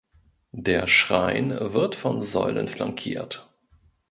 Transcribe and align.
Der 0.57 0.87
Schrein 0.87 1.55
wird 1.75 1.93
von 1.93 2.21
Säulen 2.21 2.67
flankiert. 2.67 3.53